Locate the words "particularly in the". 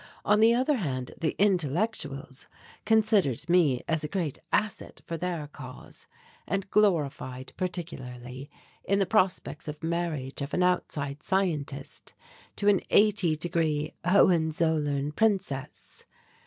7.55-9.05